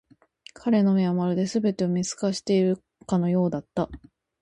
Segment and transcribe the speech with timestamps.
[0.55, 3.87] 彼の目は、まるで全てを見透かしているかのようだった。